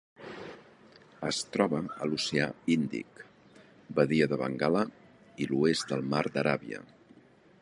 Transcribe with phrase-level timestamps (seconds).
[1.27, 3.23] Es troba a l'Oceà Índic:
[4.01, 4.85] badia de Bengala
[5.45, 6.87] i l'oest del Mar d'Aràbia.